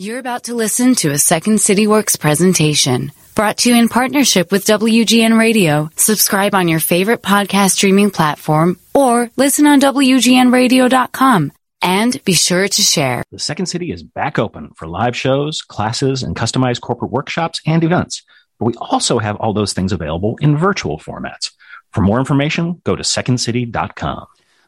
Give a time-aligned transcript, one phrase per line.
[0.00, 4.50] You're about to listen to a Second City Works presentation brought to you in partnership
[4.50, 5.90] with WGN Radio.
[5.94, 11.52] Subscribe on your favorite podcast streaming platform or listen on WGNradio.com.
[11.82, 13.22] And be sure to share.
[13.30, 17.84] The Second City is back open for live shows, classes, and customized corporate workshops and
[17.84, 18.22] events.
[18.58, 21.50] But we also have all those things available in virtual formats.
[21.92, 24.26] For more information, go to secondcity.com.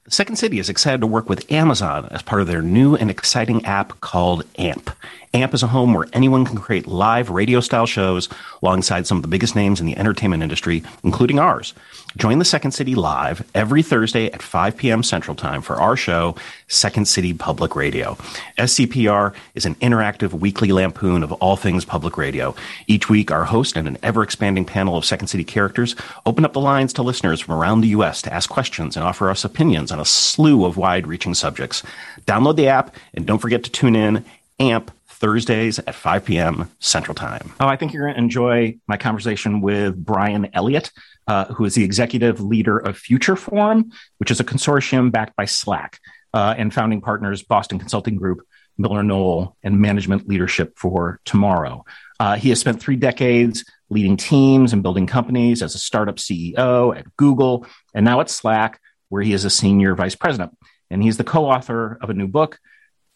[0.09, 3.65] Second City is excited to work with Amazon as part of their new and exciting
[3.65, 4.91] app called AMP.
[5.33, 8.29] AMP is a home where anyone can create live radio style shows
[8.65, 11.73] alongside some of the biggest names in the entertainment industry, including ours.
[12.17, 15.03] Join the Second City live every Thursday at 5 p.m.
[15.03, 16.37] Central Time for our show,
[16.69, 18.15] Second City Public Radio.
[18.59, 22.55] SCPR is an interactive weekly lampoon of all things public radio.
[22.87, 26.53] Each week, our host and an ever expanding panel of Second City characters open up
[26.53, 28.21] the lines to listeners from around the U.S.
[28.23, 31.83] to ask questions and offer us opinions on a slew of wide reaching subjects.
[32.27, 34.25] Download the app and don't forget to tune in.
[34.59, 34.91] AMP
[35.23, 36.69] Thursdays at 5 p.m.
[36.81, 37.53] Central Time.
[37.61, 40.91] Oh, I think you're going to enjoy my conversation with Brian Elliott,
[41.27, 45.45] uh, who is the executive leader of Future Forum, which is a consortium backed by
[45.45, 45.99] Slack
[46.35, 48.47] uh, and founding partners Boston Consulting Group,
[48.81, 51.85] MillerKnoll, and Management Leadership for Tomorrow.
[52.19, 56.97] Uh, he has spent three decades leading teams and building companies as a startup CEO
[56.97, 60.57] at Google and now at Slack, where he is a senior vice president.
[60.91, 62.59] And he's the co author of a new book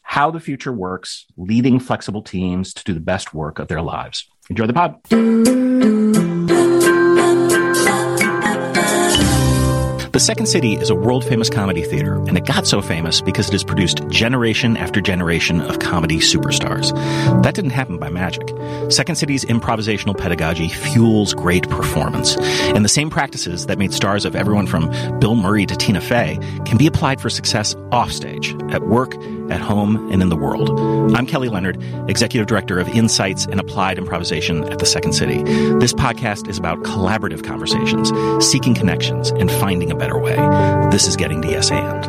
[0.09, 4.25] how the future works, leading flexible teams to do the best work of their lives.
[4.49, 5.03] Enjoy the pod.
[10.17, 13.49] The Second City is a world famous comedy theater, and it got so famous because
[13.49, 16.95] it has produced generation after generation of comedy superstars.
[17.43, 18.49] That didn't happen by magic.
[18.91, 24.35] Second City's improvisational pedagogy fuels great performance, and the same practices that made stars of
[24.35, 24.89] everyone from
[25.21, 29.15] Bill Murray to Tina Fey can be applied for success offstage, at work,
[29.51, 30.71] at home, and in the world.
[31.15, 31.77] I'm Kelly Leonard,
[32.09, 35.43] Executive Director of Insights and Applied Improvisation at the Second City.
[35.75, 38.11] This podcast is about collaborative conversations,
[38.45, 40.37] seeking connections, and finding a better better way.
[40.91, 42.03] This is getting to yes and.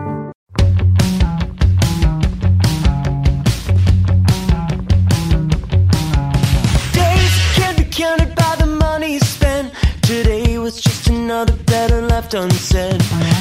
[6.94, 9.74] Days can't be counted by the money spent.
[10.03, 13.00] Today was just another letter left unsaid.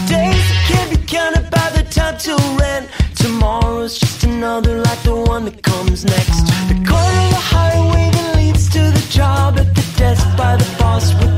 [0.09, 2.89] Days can't be counted by the time to rent.
[3.15, 6.47] Tomorrow's just another like the one that comes next.
[6.71, 10.77] The corner of the highway that leads to the job at the desk by the
[10.78, 11.36] boss with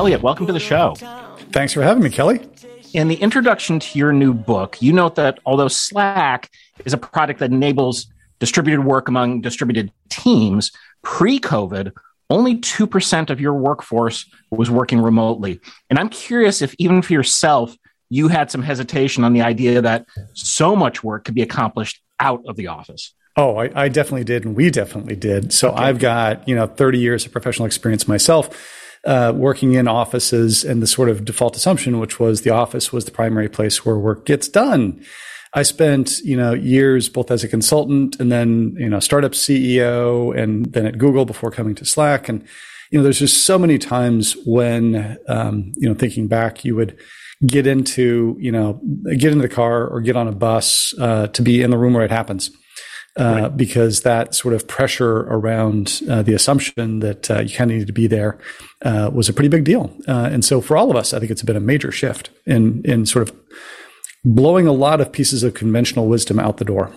[0.00, 0.94] Brian Elliott, welcome to the show.
[1.52, 2.40] Thanks for having me, Kelly.
[2.94, 6.50] In the introduction to your new book, you note that although Slack
[6.86, 8.06] is a product that enables
[8.38, 10.72] distributed work among distributed teams,
[11.02, 11.92] pre COVID,
[12.30, 15.60] only 2% of your workforce was working remotely.
[15.90, 17.76] And I'm curious if, even for yourself,
[18.08, 22.42] you had some hesitation on the idea that so much work could be accomplished out
[22.48, 23.12] of the office.
[23.36, 25.52] Oh, I, I definitely did, and we definitely did.
[25.52, 25.82] So okay.
[25.82, 28.48] I've got you know 30 years of professional experience myself
[29.04, 33.04] uh, working in offices and the sort of default assumption, which was the office was
[33.04, 35.02] the primary place where work gets done.
[35.52, 40.36] I spent, you know, years both as a consultant and then, you know, startup CEO
[40.36, 42.28] and then at Google before coming to Slack.
[42.28, 42.44] And,
[42.90, 46.96] you know, there's just so many times when, um, you know, thinking back, you would
[47.44, 48.80] get into, you know,
[49.16, 51.94] get into the car or get on a bus, uh, to be in the room
[51.94, 52.50] where it happens.
[53.18, 53.56] Uh, right.
[53.56, 57.86] because that sort of pressure around uh, the assumption that uh, you kind of need
[57.88, 58.38] to be there
[58.82, 59.92] uh, was a pretty big deal.
[60.06, 62.82] Uh, and so for all of us, I think it's been a major shift in
[62.84, 63.36] in sort of
[64.24, 66.92] blowing a lot of pieces of conventional wisdom out the door.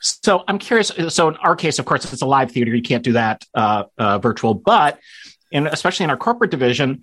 [0.00, 0.92] So I'm curious.
[1.08, 2.74] So in our case, of course, it's a live theater.
[2.74, 3.44] You can't do that
[3.98, 5.00] virtual, but
[5.50, 7.02] and especially in our corporate division,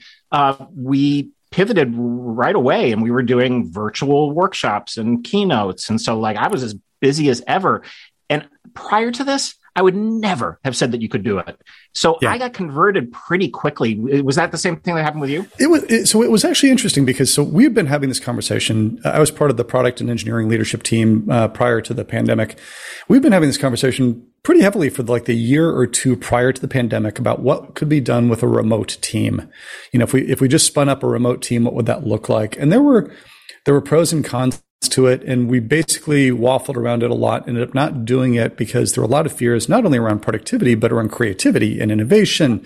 [0.76, 6.38] we pivoted right away and we were doing virtual workshops and keynotes and so like
[6.38, 7.82] i was as busy as ever
[8.30, 11.58] and prior to this, I would never have said that you could do it.
[11.94, 12.32] So yeah.
[12.32, 13.96] I got converted pretty quickly.
[14.22, 15.48] Was that the same thing that happened with you?
[15.58, 15.84] It was.
[15.84, 19.00] It, so it was actually interesting because so we've been having this conversation.
[19.06, 22.58] I was part of the product and engineering leadership team uh, prior to the pandemic.
[23.08, 26.60] We've been having this conversation pretty heavily for like the year or two prior to
[26.60, 29.50] the pandemic about what could be done with a remote team.
[29.94, 32.06] You know, if we if we just spun up a remote team, what would that
[32.06, 32.58] look like?
[32.58, 33.12] And there were
[33.66, 35.24] there were pros and cons to it.
[35.24, 39.02] And we basically waffled around it a lot, ended up not doing it because there
[39.02, 42.66] were a lot of fears, not only around productivity, but around creativity and innovation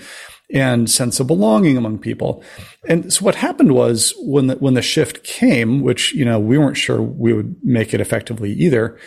[0.54, 2.44] and sense of belonging among people.
[2.88, 6.58] And so what happened was when the, when the shift came, which, you know, we
[6.58, 9.00] weren't sure we would make it effectively either.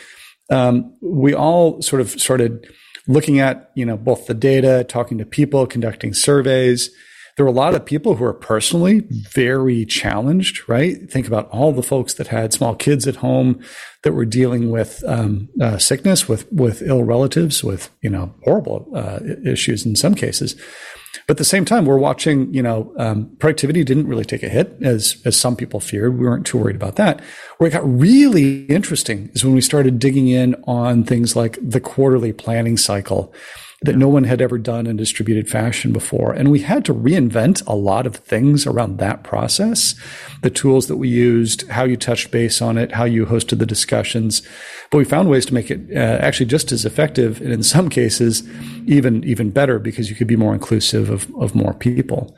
[0.51, 2.67] Um, we all sort of started
[3.07, 6.91] looking at, you know, both the data, talking to people, conducting surveys,
[7.37, 11.09] there are a lot of people who are personally very challenged, right?
[11.11, 13.61] Think about all the folks that had small kids at home
[14.03, 18.91] that were dealing with um, uh, sickness, with with ill relatives, with you know horrible
[18.95, 20.57] uh, issues in some cases.
[21.27, 24.49] But at the same time, we're watching, you know, um, productivity didn't really take a
[24.49, 26.19] hit as, as some people feared.
[26.19, 27.21] We weren't too worried about that.
[27.57, 31.81] Where it got really interesting is when we started digging in on things like the
[31.81, 33.33] quarterly planning cycle
[33.83, 36.33] that no one had ever done in distributed fashion before.
[36.33, 39.95] And we had to reinvent a lot of things around that process,
[40.43, 43.67] the tools that we used, how you touched base on it, how you hosted the
[43.67, 44.41] discussions.
[44.91, 47.91] But we found ways to make it uh, actually just as effective, and in some
[47.91, 48.49] cases,
[48.87, 52.35] even even better because you could be more inclusive of of more people.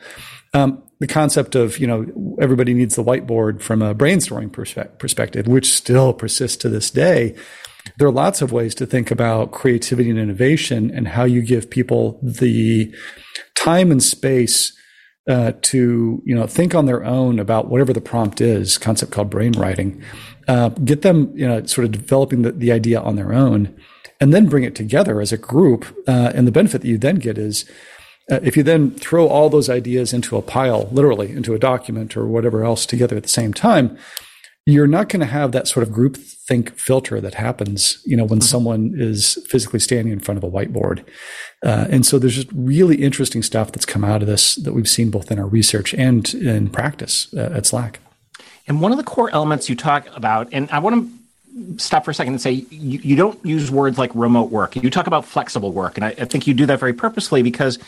[0.54, 5.46] Um, the concept of you know everybody needs the whiteboard from a brainstorming perspe- perspective,
[5.46, 7.36] which still persists to this day
[7.96, 11.70] there are lots of ways to think about creativity and innovation and how you give
[11.70, 12.94] people the
[13.54, 14.72] time and space
[15.28, 19.30] uh, to you know think on their own about whatever the prompt is concept called
[19.30, 20.02] brainwriting
[20.48, 23.76] uh, get them you know sort of developing the, the, idea on their own
[24.20, 27.16] and then bring it together as a group uh, and the benefit that you then
[27.16, 27.66] get is
[28.30, 32.16] uh, if you then throw all those ideas into a pile literally into a document
[32.16, 33.98] or whatever else together at the same time
[34.68, 38.24] you're not going to have that sort of group think filter that happens, you know,
[38.24, 38.46] when mm-hmm.
[38.46, 41.04] someone is physically standing in front of a whiteboard.
[41.64, 44.88] Uh, and so there's just really interesting stuff that's come out of this that we've
[44.88, 48.00] seen both in our research and in practice uh, at Slack.
[48.66, 52.10] And one of the core elements you talk about, and I want to stop for
[52.10, 54.76] a second and say you, you don't use words like remote work.
[54.76, 55.96] You talk about flexible work.
[55.96, 57.78] And I, I think you do that very purposely because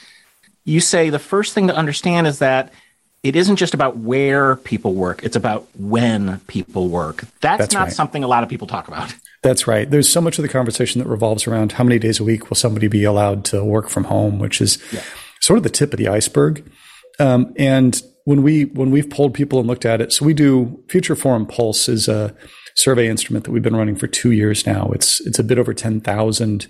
[0.65, 2.73] you say the first thing to understand is that
[3.23, 7.25] it isn't just about where people work, it's about when people work.
[7.41, 7.93] That's, That's not right.
[7.93, 9.15] something a lot of people talk about.
[9.43, 9.91] That's right.
[9.91, 12.57] There's so much of the conversation that revolves around how many days a week will
[12.57, 15.03] somebody be allowed to work from home, which is yeah.
[15.41, 16.71] sort of the tip of the iceberg.
[17.19, 20.83] Um, and when we when we've polled people and looked at it, so we do
[20.89, 22.35] Future Forum Pulse is a
[22.77, 24.91] survey instrument that we've been running for two years now.
[24.93, 26.67] It's it's a bit over ten thousand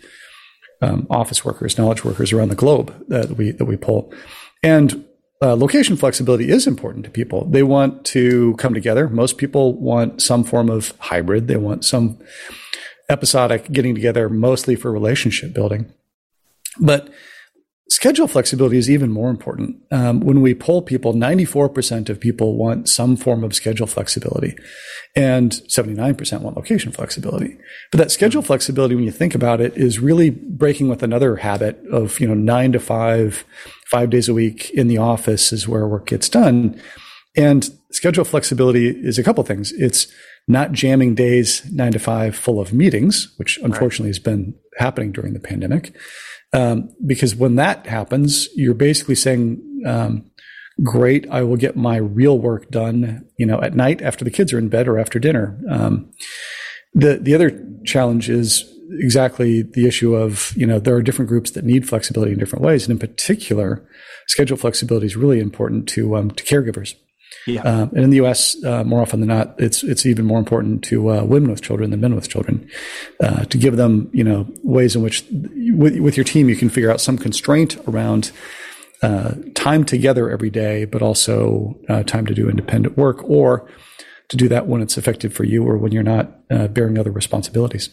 [0.80, 4.12] um, office workers, knowledge workers around the globe that we that we poll,
[4.62, 5.04] and
[5.42, 7.46] uh, location flexibility is important to people.
[7.46, 9.08] They want to come together.
[9.08, 11.48] Most people want some form of hybrid.
[11.48, 12.18] They want some
[13.08, 15.92] episodic getting together, mostly for relationship building.
[16.78, 17.08] But
[17.90, 19.76] schedule flexibility is even more important.
[19.90, 24.56] Um, when we poll people, 94% of people want some form of schedule flexibility
[25.16, 27.58] and 79% want location flexibility.
[27.90, 31.84] But that schedule flexibility, when you think about it, is really breaking with another habit
[31.90, 33.44] of, you know, nine to five,
[33.86, 36.80] five days a week in the office is where work gets done.
[37.36, 39.72] And schedule flexibility is a couple things.
[39.72, 40.06] It's
[40.46, 44.16] not jamming days nine to five full of meetings, which unfortunately right.
[44.16, 45.94] has been happening during the pandemic.
[46.52, 50.30] Um, because when that happens, you're basically saying, um,
[50.82, 54.52] great, I will get my real work done, you know, at night after the kids
[54.52, 55.60] are in bed or after dinner.
[55.70, 56.10] Um,
[56.94, 58.64] the, the other challenge is
[58.98, 62.64] exactly the issue of, you know, there are different groups that need flexibility in different
[62.64, 62.88] ways.
[62.88, 63.86] And in particular,
[64.26, 66.94] schedule flexibility is really important to, um, to caregivers.
[67.46, 67.62] Yeah.
[67.62, 70.84] Uh, and in the U.S., uh, more often than not, it's it's even more important
[70.84, 72.68] to uh, women with children than men with children,
[73.20, 76.68] uh, to give them you know ways in which with, with your team you can
[76.68, 78.32] figure out some constraint around
[79.02, 83.70] uh, time together every day, but also uh, time to do independent work, or
[84.28, 87.90] to do that when it's effective for you or when you're not bearing other responsibilities.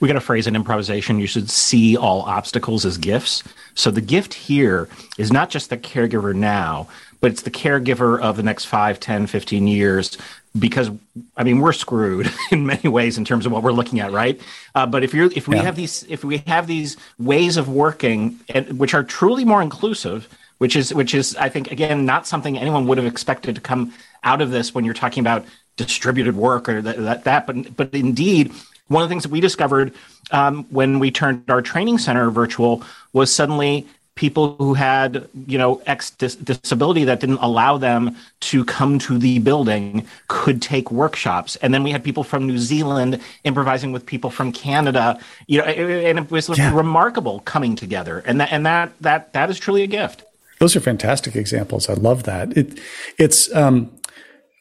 [0.00, 1.18] We got a phrase in improvisation.
[1.18, 3.42] You should see all obstacles as gifts.
[3.74, 6.88] So the gift here is not just the caregiver now,
[7.20, 10.16] but it's the caregiver of the next 5, 10, 15 years
[10.58, 10.90] because
[11.36, 14.40] I mean we're screwed in many ways in terms of what we're looking at, right?
[14.74, 15.62] Uh, but if you're if we yeah.
[15.62, 20.28] have these if we have these ways of working and, which are truly more inclusive,
[20.58, 23.92] which is which is I think again not something anyone would have expected to come
[24.24, 25.44] out of this when you're talking about
[25.76, 28.52] distributed work or that that, that but but indeed
[28.90, 29.94] one of the things that we discovered
[30.32, 32.82] um, when we turned our training center virtual
[33.12, 38.64] was suddenly people who had you know X dis- disability that didn't allow them to
[38.64, 41.56] come to the building could take workshops.
[41.56, 45.64] And then we had people from New Zealand improvising with people from Canada you know
[45.64, 46.74] and it was yeah.
[46.74, 48.22] remarkable coming together.
[48.26, 50.24] And that and that that that is truly a gift.
[50.58, 51.88] Those are fantastic examples.
[51.88, 52.56] I love that.
[52.56, 52.80] It
[53.18, 53.90] it's um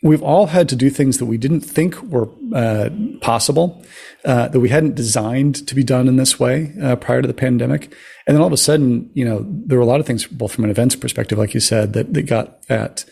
[0.01, 2.89] we've all had to do things that we didn't think were uh,
[3.21, 3.83] possible,
[4.25, 7.33] uh, that we hadn't designed to be done in this way uh, prior to the
[7.33, 7.93] pandemic.
[8.27, 10.51] And then all of a sudden, you know, there were a lot of things, both
[10.51, 13.05] from an events perspective, like you said, that, that got at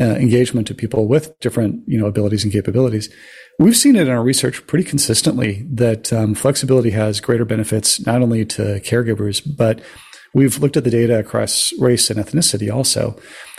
[0.00, 3.08] uh, engagement to people with different, you know, abilities and capabilities.
[3.58, 8.20] We've seen it in our research pretty consistently that um, flexibility has greater benefits not
[8.20, 9.80] only to caregivers, but
[10.34, 13.16] we've looked at the data across race and ethnicity also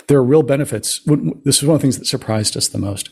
[0.07, 1.01] there are real benefits.
[1.43, 3.09] This is one of the things that surprised us the most.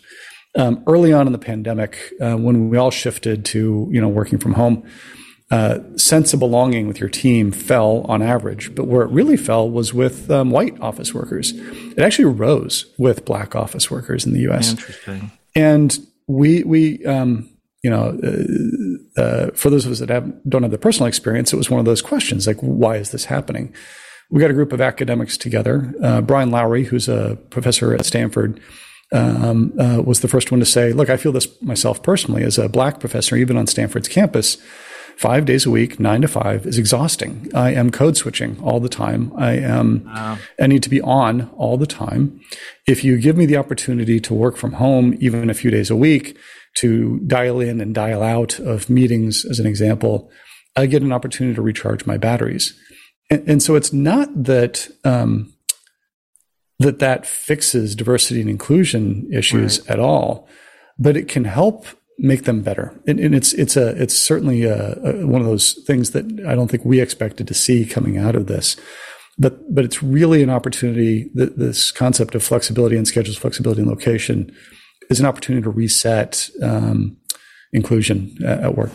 [0.56, 4.38] Um, early on in the pandemic, uh, when we all shifted to you know working
[4.38, 4.88] from home,
[5.54, 9.70] uh, sense of belonging with your team fell on average, but where it really fell
[9.70, 11.54] was with um, white office workers.
[11.54, 14.72] It actually rose with black office workers in the U.S.
[14.72, 15.32] Interesting.
[15.56, 17.50] And we we um,
[17.84, 21.54] you know uh, uh, for those of us that have, don't have the personal experience,
[21.54, 23.74] it was one of those questions like why is this happening?
[24.32, 25.94] We got a group of academics together.
[26.02, 28.60] Uh, Brian Lowery, who's a professor at Stanford.
[29.14, 32.58] Um, uh, was the first one to say, "Look, I feel this myself personally as
[32.58, 34.58] a black professor, even on Stanford's campus
[35.18, 37.50] five days a week, nine to five is exhausting.
[37.54, 39.32] I am code switching all the time.
[39.38, 40.38] I am, wow.
[40.60, 42.42] I need to be on all the time.
[42.88, 45.96] If you give me the opportunity to work from home, even a few days a
[45.96, 46.38] week,
[46.76, 50.32] to dial in and dial out of meetings, as an example,
[50.76, 52.74] I get an opportunity to recharge my batteries.
[53.30, 55.53] And, and so it's not that, um,
[56.84, 59.90] that that fixes diversity and inclusion issues right.
[59.90, 60.48] at all,
[60.98, 61.86] but it can help
[62.20, 62.94] make them better.
[63.08, 66.56] And, and it's it's a it's certainly a, a, one of those things that I
[66.56, 68.78] don't think we expected to see coming out of this.
[69.38, 71.30] But but it's really an opportunity.
[71.34, 74.56] That this concept of flexibility and schedules, flexibility and location,
[75.10, 77.18] is an opportunity to reset um,
[77.72, 78.92] inclusion at, at work.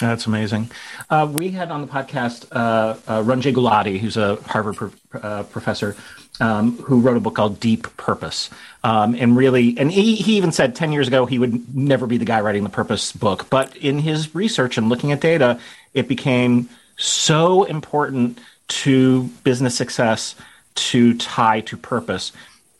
[0.00, 0.70] That's amazing.
[1.10, 5.42] Uh, we had on the podcast uh, uh, Ranjay Gulati, who's a Harvard pro- uh,
[5.44, 5.94] professor,
[6.40, 8.50] um, who wrote a book called Deep Purpose.
[8.84, 12.18] Um, and really, and he, he even said 10 years ago he would never be
[12.18, 13.48] the guy writing the purpose book.
[13.50, 15.60] But in his research and looking at data,
[15.94, 20.34] it became so important to business success
[20.74, 22.32] to tie to purpose.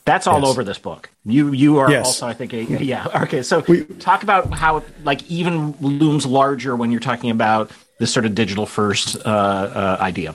[0.05, 0.49] That's all yes.
[0.49, 1.11] over this book.
[1.25, 2.07] You you are yes.
[2.07, 3.23] also, I think, a, yeah.
[3.23, 7.71] Okay, so we, talk about how it like even looms larger when you're talking about
[7.99, 10.35] this sort of digital first uh, uh, idea.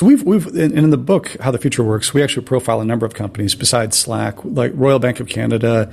[0.00, 2.14] So we've we've in, in the book how the future works.
[2.14, 5.92] We actually profile a number of companies besides Slack, like Royal Bank of Canada,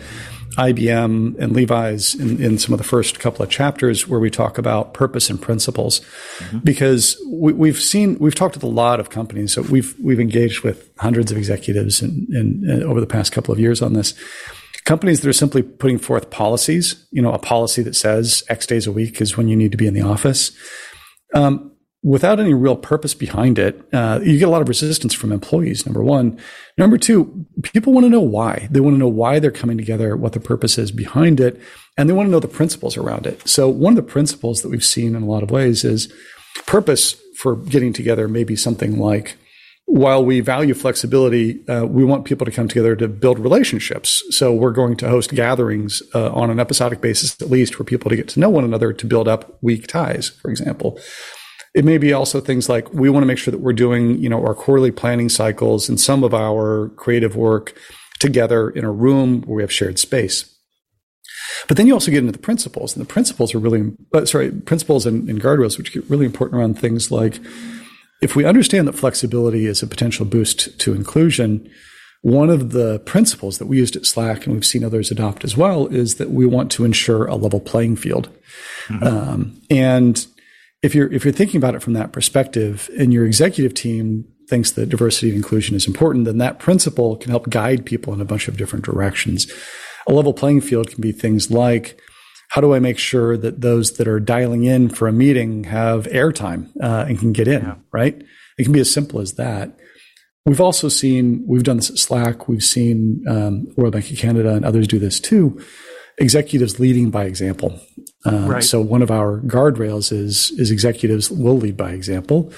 [0.52, 4.58] IBM, and Levi's in, in some of the first couple of chapters where we talk
[4.58, 6.00] about purpose and principles,
[6.38, 6.60] mm-hmm.
[6.60, 9.52] because we, have seen we've talked with a lot of companies.
[9.52, 13.60] So we've we've engaged with hundreds of executives in, in over the past couple of
[13.60, 14.14] years on this
[14.86, 18.88] companies that are simply putting forth policies, you know, a policy that says X days
[18.88, 20.54] a week is when you need to be in the office.
[21.34, 21.74] Um,
[22.08, 25.86] without any real purpose behind it, uh, you get a lot of resistance from employees,
[25.86, 26.40] number one.
[26.78, 28.70] Number two, people want to know why.
[28.72, 31.60] They want to know why they're coming together, what the purpose is behind it,
[31.98, 33.46] and they want to know the principles around it.
[33.46, 36.12] So one of the principles that we've seen in a lot of ways is
[36.66, 39.36] purpose for getting together may be something like,
[39.90, 44.24] while we value flexibility, uh, we want people to come together to build relationships.
[44.32, 48.10] So we're going to host gatherings uh, on an episodic basis, at least, for people
[48.10, 51.00] to get to know one another to build up weak ties, for example.
[51.74, 54.30] It may be also things like we want to make sure that we're doing, you
[54.30, 57.78] know, our quarterly planning cycles and some of our creative work
[58.20, 60.54] together in a room where we have shared space.
[61.68, 64.52] But then you also get into the principles, and the principles are really, uh, sorry,
[64.52, 67.40] principles and, and guardrails, which get really important around things like
[68.22, 71.70] if we understand that flexibility is a potential boost to inclusion,
[72.22, 75.56] one of the principles that we used at Slack and we've seen others adopt as
[75.56, 78.30] well is that we want to ensure a level playing field.
[78.88, 79.04] Mm-hmm.
[79.04, 80.26] Um, and
[80.82, 84.72] if you're if you're thinking about it from that perspective and your executive team thinks
[84.72, 88.26] that diversity and inclusion is important, then that principle can help guide people in a
[88.26, 89.52] bunch of different directions.
[90.08, 92.00] A level playing field can be things like
[92.50, 96.06] how do I make sure that those that are dialing in for a meeting have
[96.06, 97.76] airtime uh, and can get in, yeah.
[97.92, 98.16] right?
[98.58, 99.78] It can be as simple as that.
[100.46, 104.56] We've also seen, we've done this at Slack, we've seen um, Royal Bank of Canada
[104.56, 105.62] and others do this too,
[106.18, 107.78] executives leading by example.
[108.28, 108.64] Um, right.
[108.64, 112.52] So one of our guardrails is is executives will lead by example.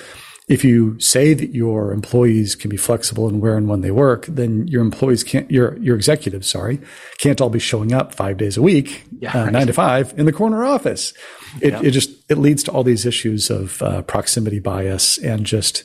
[0.47, 4.25] If you say that your employees can be flexible in where and when they work,
[4.25, 6.79] then your employees can't your your executives, sorry,
[7.19, 9.53] can't all be showing up five days a week, yeah, uh, right.
[9.53, 11.13] nine to five in the corner office.
[11.61, 11.81] It, yeah.
[11.83, 15.83] it just it leads to all these issues of uh, proximity bias and just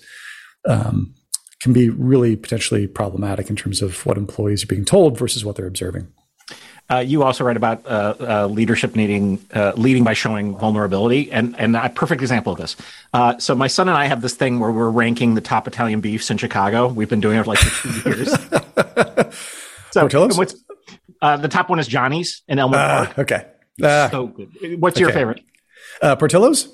[0.67, 1.14] um,
[1.61, 5.57] can be really potentially problematic in terms of what employees are being told versus what
[5.57, 6.09] they're observing.
[6.91, 11.59] Uh, you also write about uh, uh, leadership needing uh, leading by showing vulnerability, and
[11.59, 12.76] and a perfect example of this.
[13.14, 16.00] Uh, so my son and I have this thing where we're ranking the top Italian
[16.00, 16.88] beefs in Chicago.
[16.88, 18.31] We've been doing it for like two years.
[19.93, 20.37] so Portillo's?
[20.37, 20.55] what's
[21.23, 23.19] uh, the top one is Johnny's in Elmwood ah, Park.
[23.19, 23.47] Okay,
[24.11, 24.81] so good.
[24.81, 25.43] What's your favorite?
[26.03, 26.69] Portillo's.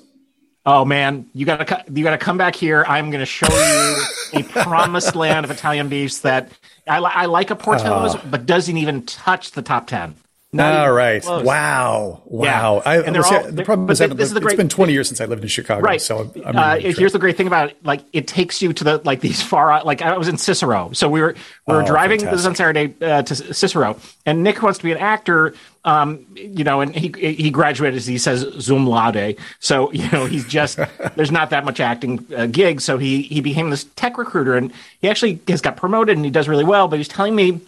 [0.65, 2.85] Oh man, you gotta you gotta come back here.
[2.87, 6.51] I'm gonna show you a promised land of Italian beefs that
[6.91, 10.15] I, I like a Portillo's, uh, but doesn't even touch the top ten.
[10.53, 11.21] Not All right.
[11.23, 11.45] close.
[11.45, 12.23] Wow.
[12.25, 12.81] Wow.
[12.85, 15.07] I, And they're see, all- the problem is, this is the it's been 20 years
[15.07, 15.81] since I lived in Chicago.
[15.81, 16.01] Right.
[16.01, 17.77] So I'm uh, really here's the great thing about it.
[17.85, 19.85] Like it takes you to the like these far out.
[19.85, 21.35] Like I was in Cicero, so we were
[21.67, 24.91] we were Oh, driving this on Saturday uh, to Cicero, and Nick wants to be
[24.91, 25.53] an actor.
[25.85, 29.37] Um, you know, and he he graduated as he says zum laude.
[29.61, 30.77] So you know he's just
[31.15, 32.83] there's not that much acting uh, gigs.
[32.83, 36.29] So he he became this tech recruiter, and he actually has got promoted, and he
[36.31, 36.89] does really well.
[36.89, 37.61] But he's telling me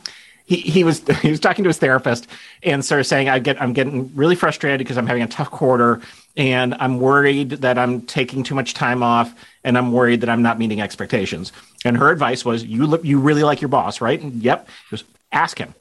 [0.46, 2.28] he, he was he was talking to his therapist
[2.62, 5.52] and sort of saying I get I'm getting really frustrated because I'm having a tough
[5.52, 6.02] quarter
[6.36, 9.34] and I'm worried that I'm taking too much time off
[9.64, 11.52] and I'm worried that I'm not meeting expectations.
[11.86, 14.22] And her advice was you look you really like your boss, right?
[14.22, 14.68] And yep.
[14.90, 15.74] Goes, ask him.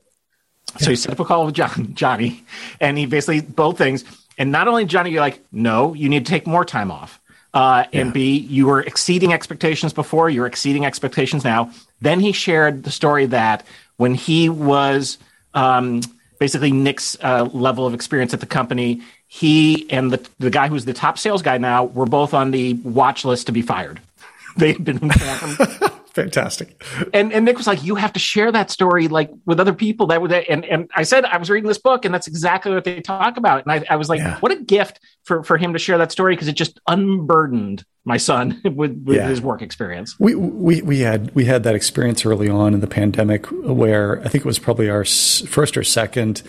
[0.78, 2.44] So he set up a call with John Johnny
[2.80, 4.04] and he basically both things.
[4.38, 7.20] And not only Johnny, you're like, no, you need to take more time off.
[7.54, 11.70] Uh, and B, you were exceeding expectations before, you're exceeding expectations now.
[12.00, 13.66] Then he shared the story that
[14.02, 15.16] when he was
[15.54, 16.00] um,
[16.40, 20.84] basically Nick's uh, level of experience at the company, he and the, the guy who's
[20.84, 24.00] the top sales guy now were both on the watch list to be fired.
[24.56, 26.82] they had been informed fantastic.
[27.12, 30.06] and and Nick was like, "You have to share that story like with other people."
[30.08, 32.84] That would and and I said I was reading this book, and that's exactly what
[32.84, 33.64] they talk about.
[33.64, 34.38] And I, I was like, Yeah.
[34.40, 38.16] "What a gift for for him to share that story because it just unburdened my
[38.16, 39.28] son with, with Yeah.
[39.28, 42.86] his work experience." We, we we had we had that experience early on in the
[42.86, 46.42] pandemic where I think it was probably our first or second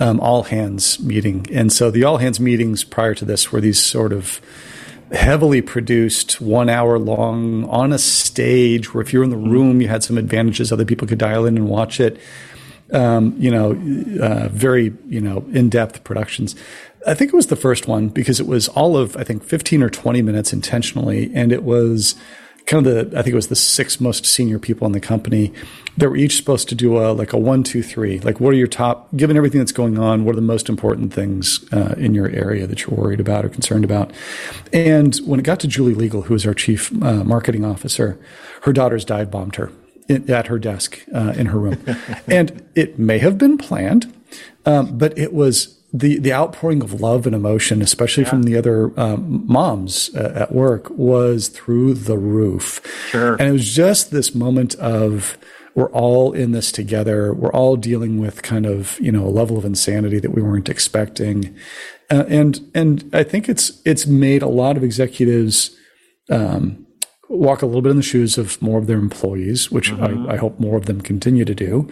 [0.00, 3.78] um, all hands meeting, and so the all hands meetings prior to this were these
[3.82, 4.40] sort of
[5.12, 9.88] heavily produced one hour long on a stage where if you're in the room you
[9.88, 12.18] had some advantages other people could dial in and watch it.
[12.92, 13.72] Um, you know
[14.22, 16.54] uh, very you know in-depth productions.
[17.06, 19.82] I think it was the first one because it was all of i think 15
[19.82, 22.14] or 20 minutes intentionally and it was
[22.66, 25.52] kind of the i think it was the six most senior people in the company
[25.96, 28.18] that were each supposed to do a like a one two three.
[28.20, 31.12] Like what are your top given everything that's going on what are the most important
[31.12, 34.12] things uh, in your area that you're worried about or concerned about?
[34.72, 38.18] And when it got to Julie Liegl who was our chief uh, marketing officer
[38.62, 39.70] her daughters dive bombed her
[40.08, 41.84] in, at her desk uh, in her room.
[42.28, 44.12] And it may have been planned
[44.66, 48.92] um, but it was the the outpouring of love and emotion, especially from the other
[48.98, 52.82] um, moms uh, at work, was through the roof.
[53.10, 53.36] Sure.
[53.36, 55.38] And it was just this moment of
[55.76, 57.32] we're all in this together.
[57.32, 60.68] We're all dealing with kind of you know a level of insanity that we weren't
[60.68, 61.56] expecting,
[62.10, 65.76] uh, and and I think it's it's made a lot of executives
[66.28, 66.84] um,
[67.28, 70.36] walk a little bit in the shoes of more of their employees, which I, I
[70.36, 71.88] hope more of them continue to do.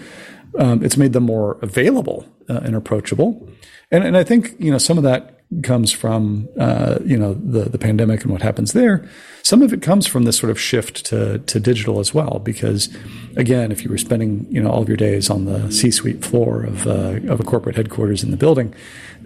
[0.59, 3.49] Um, it's made them more available uh, and approachable,
[3.91, 7.69] and and I think you know some of that comes from uh, you know the
[7.69, 9.09] the pandemic and what happens there.
[9.43, 12.89] Some of it comes from this sort of shift to to digital as well, because
[13.37, 16.65] again, if you were spending you know all of your days on the C-suite floor
[16.65, 18.75] of uh, of a corporate headquarters in the building.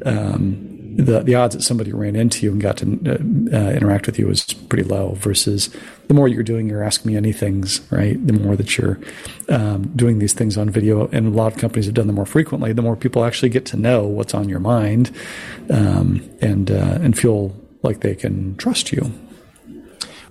[0.05, 4.07] Um, the the odds that somebody ran into you and got to uh, uh, interact
[4.07, 5.13] with you was pretty low.
[5.15, 5.71] Versus
[6.09, 8.25] the more you're doing your ask me anything's, right?
[8.27, 8.99] The more that you're
[9.49, 12.27] um, doing these things on video, and a lot of companies have done them more
[12.27, 12.73] frequently.
[12.73, 15.15] The more people actually get to know what's on your mind,
[15.71, 19.13] um, and uh, and feel like they can trust you.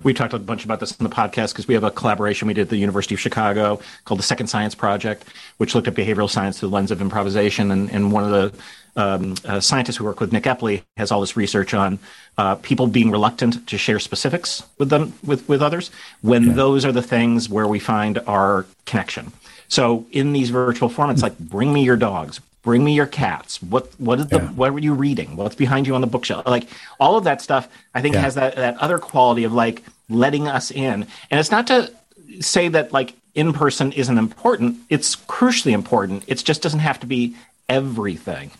[0.06, 2.54] We talked a bunch about this in the podcast because we have a collaboration we
[2.54, 5.24] did at the University of Chicago called the Second Science Project,
[5.56, 7.72] which looked at behavioral science through the lens of improvisation.
[7.72, 11.20] And, and one of the um, uh, scientists who work with Nick Epley has all
[11.20, 11.98] this research on
[12.38, 15.90] uh, people being reluctant to share specifics with them with, with others
[16.22, 19.32] when those are the things where we find our connection.
[19.66, 23.60] So in these virtual formats, like bring me your dogs, bring me your cats.
[23.60, 24.48] What what is the Yeah.
[24.52, 25.34] what were you reading?
[25.34, 26.46] What's behind you on the bookshelf?
[26.46, 26.68] Like
[27.00, 28.20] all of that stuff, I think Yeah.
[28.20, 31.06] has that that other quality of like letting us in.
[31.30, 31.92] And it's not to
[32.40, 34.78] say that like in person isn't important.
[34.88, 36.24] It's crucially important.
[36.26, 37.36] It just doesn't have to be
[37.68, 38.50] everything.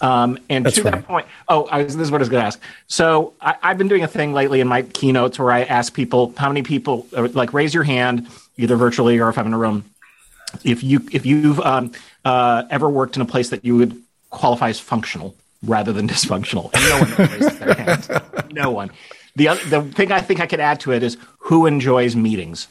[0.00, 0.94] Um, and That's to right.
[0.94, 2.60] that point, oh, I was, this is what I was going to ask.
[2.88, 6.34] So I, I've been doing a thing lately in my keynotes where I ask people
[6.36, 9.84] how many people like raise your hand either virtually or if I'm in a room
[10.64, 11.92] if you if you've um,
[12.24, 16.70] uh, ever worked in a place that you would qualify as functional rather than dysfunctional,
[16.74, 18.08] and no one raises their hand.
[18.52, 18.90] No one.
[19.36, 22.68] The other, the thing I think I could add to it is who enjoys meetings.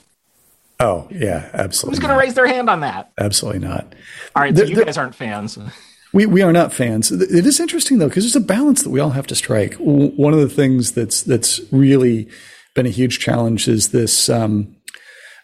[0.80, 1.96] Oh yeah, absolutely.
[1.98, 3.12] Who's going to raise their hand on that?
[3.18, 3.96] Absolutely not.
[4.36, 5.58] All right, so The- you the- guys aren't fans.
[6.14, 7.12] We we are not fans.
[7.12, 9.74] It is interesting though because there's a balance that we all have to strike.
[9.74, 12.30] One of the things that's that's really
[12.74, 14.30] been a huge challenge is this.
[14.30, 14.78] Um,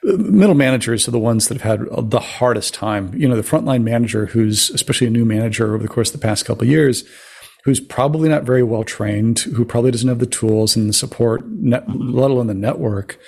[0.01, 3.13] middle managers are the ones that have had the hardest time.
[3.13, 6.25] You know, the frontline manager, who's especially a new manager over the course of the
[6.25, 7.03] past couple of years,
[7.63, 11.45] who's probably not very well trained, who probably doesn't have the tools and the support,
[11.47, 13.19] net, let alone the network.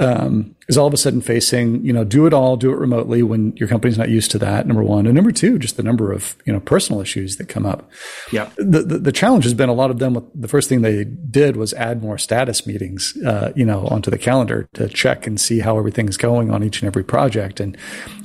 [0.00, 3.22] um, is all of a sudden facing, you know, do it all, do it remotely
[3.22, 4.66] when your company's not used to that.
[4.66, 7.66] Number one, and number two, just the number of you know personal issues that come
[7.66, 7.90] up.
[8.30, 8.50] Yeah.
[8.56, 10.30] The, the, the challenge has been a lot of them.
[10.34, 14.18] The first thing they did was add more status meetings, uh, you know, onto the
[14.18, 17.76] calendar to check and see how everything's going on each and every project, and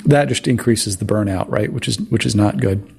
[0.06, 1.74] that just increases the burnout, right?
[1.74, 2.94] Which is which is not good.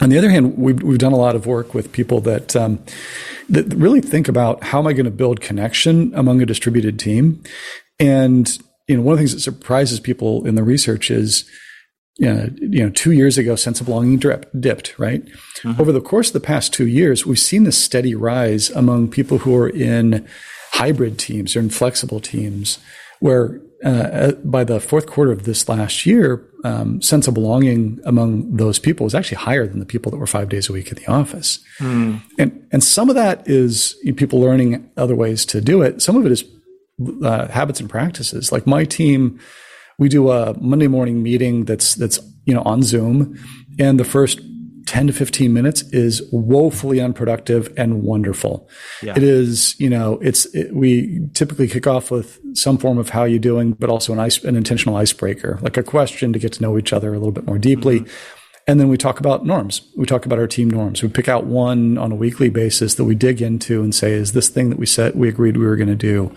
[0.00, 2.78] On the other hand, we've, we've done a lot of work with people that um,
[3.48, 7.42] that really think about how am I going to build connection among a distributed team,
[7.98, 8.48] and
[8.86, 11.44] you know one of the things that surprises people in the research is
[12.16, 15.24] you know, you know two years ago, sense of belonging drip, dipped, right?
[15.24, 15.80] Mm-hmm.
[15.80, 19.38] Over the course of the past two years, we've seen this steady rise among people
[19.38, 20.26] who are in
[20.72, 22.78] hybrid teams or in flexible teams,
[23.20, 28.56] where uh, by the fourth quarter of this last year, um, sense of belonging among
[28.56, 30.98] those people was actually higher than the people that were five days a week at
[30.98, 31.60] the office.
[31.78, 32.20] Mm.
[32.38, 36.02] And and some of that is you know, people learning other ways to do it.
[36.02, 36.44] Some of it is
[37.22, 38.50] uh, habits and practices.
[38.50, 39.38] Like my team,
[39.98, 43.38] we do a Monday morning meeting that's that's you know on Zoom,
[43.78, 44.40] and the first
[44.88, 48.66] 10 to 15 minutes is woefully unproductive and wonderful.
[49.02, 49.14] Yeah.
[49.16, 53.24] It is, you know, it's, it, we typically kick off with some form of how
[53.24, 56.62] you doing, but also an ice, an intentional icebreaker, like a question to get to
[56.62, 58.00] know each other a little bit more deeply.
[58.00, 58.12] Mm-hmm.
[58.66, 59.82] And then we talk about norms.
[59.94, 61.02] We talk about our team norms.
[61.02, 64.32] We pick out one on a weekly basis that we dig into and say, is
[64.32, 66.34] this thing that we said we agreed we were going to do?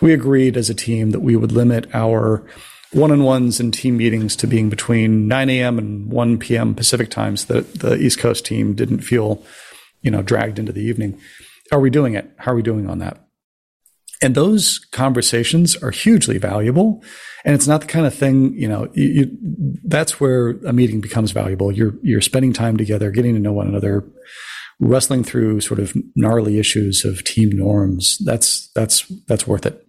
[0.00, 2.46] We agreed as a team that we would limit our
[2.92, 5.78] one-on-ones and team meetings to being between 9 a.m.
[5.78, 6.74] and 1 p.m.
[6.74, 9.44] Pacific times that the East Coast team didn't feel,
[10.02, 11.20] you know, dragged into the evening.
[11.70, 12.30] Are we doing it?
[12.38, 13.24] How are we doing on that?
[14.22, 17.02] And those conversations are hugely valuable.
[17.44, 19.38] And it's not the kind of thing, you know, you, you,
[19.84, 21.72] that's where a meeting becomes valuable.
[21.72, 24.04] You're, you're spending time together, getting to know one another,
[24.78, 28.18] wrestling through sort of gnarly issues of team norms.
[28.24, 29.86] That's, that's, that's worth it.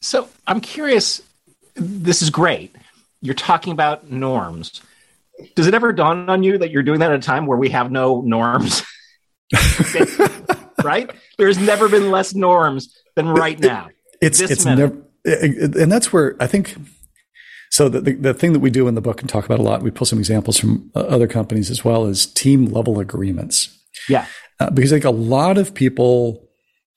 [0.00, 1.22] So I'm curious,
[1.78, 2.74] this is great.
[3.20, 4.80] You're talking about norms.
[5.54, 7.70] Does it ever dawn on you that you're doing that at a time where we
[7.70, 8.82] have no norms?
[10.84, 11.10] right?
[11.38, 13.88] There's never been less norms than right now.
[14.20, 16.74] It's it's never, and that's where I think.
[17.70, 19.62] So the, the, the thing that we do in the book and talk about a
[19.62, 23.76] lot, we pull some examples from uh, other companies as well as team level agreements.
[24.08, 24.26] Yeah,
[24.58, 26.48] uh, because I think a lot of people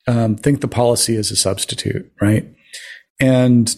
[0.08, 2.48] um, think the policy is a substitute, right?
[3.20, 3.76] And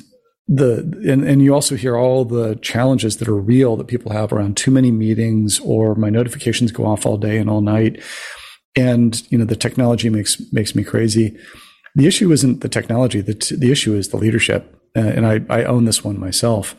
[0.47, 0.79] the
[1.09, 4.57] and, and you also hear all the challenges that are real that people have around
[4.57, 8.01] too many meetings or my notifications go off all day and all night.
[8.75, 11.37] And you know the technology makes makes me crazy.
[11.95, 13.21] The issue isn't the technology.
[13.21, 14.79] The, t- the issue is the leadership.
[14.95, 16.75] Uh, and I, I own this one myself.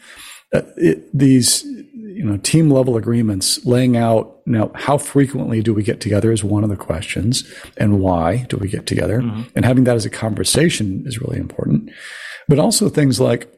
[0.52, 5.82] Uh, it, these you know team level agreements laying out now how frequently do we
[5.82, 7.50] get together is one of the questions.
[7.78, 9.22] And why do we get together?
[9.22, 9.42] Mm-hmm.
[9.56, 11.90] and having that as a conversation is really important
[12.48, 13.50] but also things like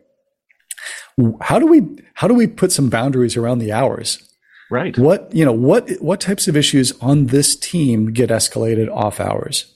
[1.40, 1.83] how do we
[2.14, 4.22] how do we put some boundaries around the hours?
[4.70, 4.96] Right.
[4.99, 9.72] What you know what what types of issues on this team get escalated off hours?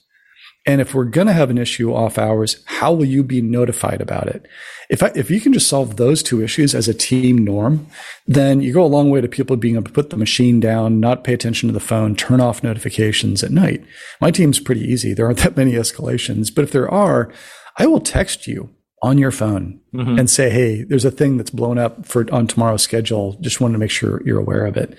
[0.67, 3.99] And if we're going to have an issue off hours, how will you be notified
[3.99, 4.47] about it?
[4.91, 7.87] If I, if you can just solve those two issues as a team norm,
[8.27, 10.99] then you go a long way to people being able to put the machine down,
[10.99, 13.83] not pay attention to the phone, turn off notifications at night.
[14.19, 15.15] My team's pretty easy.
[15.15, 17.33] There aren't that many escalations, but if there are,
[17.77, 18.69] I will text you
[19.01, 20.19] on your phone mm-hmm.
[20.19, 23.37] and say, Hey, there's a thing that's blown up for on tomorrow's schedule.
[23.41, 24.97] Just wanted to make sure you're aware of it.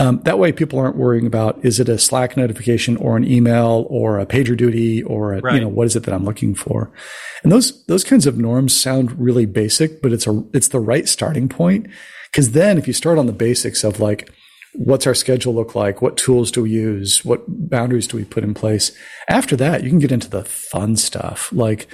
[0.00, 3.84] Um, that way people aren't worrying about, is it a Slack notification or an email
[3.90, 5.54] or a PagerDuty or a, right.
[5.54, 6.92] you know, what is it that I'm looking for?
[7.42, 11.08] And those, those kinds of norms sound really basic, but it's a, it's the right
[11.08, 11.88] starting point.
[12.32, 14.30] Cause then if you start on the basics of like,
[14.74, 16.00] what's our schedule look like?
[16.00, 17.24] What tools do we use?
[17.24, 18.96] What boundaries do we put in place?
[19.28, 21.88] After that, you can get into the fun stuff like,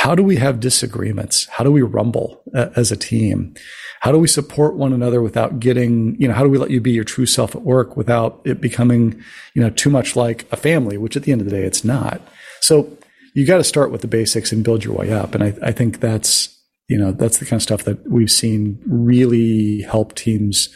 [0.00, 1.44] how do we have disagreements?
[1.50, 3.52] How do we rumble uh, as a team?
[4.00, 6.80] How do we support one another without getting, you know, how do we let you
[6.80, 10.56] be your true self at work without it becoming, you know, too much like a
[10.56, 12.22] family, which at the end of the day, it's not.
[12.62, 12.96] So
[13.34, 15.34] you got to start with the basics and build your way up.
[15.34, 16.48] And I, I think that's,
[16.88, 20.70] you know, that's the kind of stuff that we've seen really help teams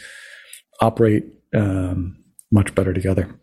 [0.81, 2.15] operate um,
[2.51, 3.35] much better together.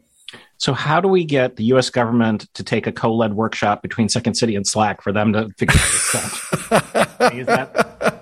[0.63, 1.91] So, how do we get the U.S.
[1.91, 5.75] government to take a co-led workshop between Second City and Slack for them to figure
[5.75, 7.35] this out?
[7.35, 8.13] Is that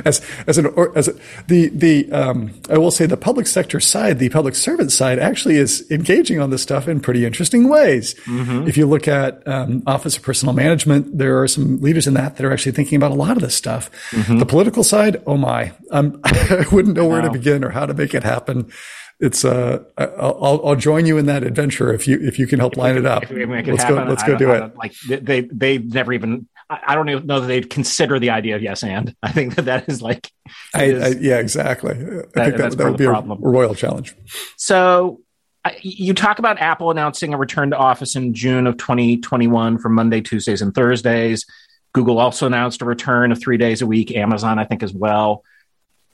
[0.06, 1.14] as as an as a,
[1.48, 5.56] the the um, I will say the public sector side, the public servant side, actually
[5.56, 8.14] is engaging on this stuff in pretty interesting ways.
[8.24, 8.66] Mm-hmm.
[8.66, 12.36] If you look at um, Office of Personnel Management, there are some leaders in that
[12.36, 13.90] that are actually thinking about a lot of this stuff.
[14.12, 14.38] Mm-hmm.
[14.38, 17.28] The political side, oh my, um, I wouldn't know where wow.
[17.28, 18.72] to begin or how to make it happen
[19.22, 22.76] it's uh, I'll, I'll join you in that adventure if you if you can help
[22.76, 23.22] line it up.
[23.30, 24.76] let's happen, go let's go do it.
[24.76, 28.62] Like they they never even I don't even know that they'd consider the idea of
[28.62, 29.14] yes and.
[29.22, 30.30] I think that that is like,
[30.74, 31.92] I, is, I, yeah, exactly.
[31.92, 34.16] I that, think that, that would be a, a royal challenge.
[34.56, 35.20] So
[35.80, 40.20] you talk about Apple announcing a return to office in June of 2021 for Monday,
[40.20, 41.46] Tuesdays, and Thursdays.
[41.92, 44.16] Google also announced a return of three days a week.
[44.16, 45.44] Amazon, I think, as well.